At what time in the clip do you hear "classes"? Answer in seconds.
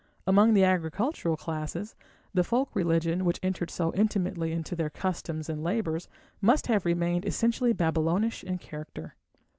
1.37-1.93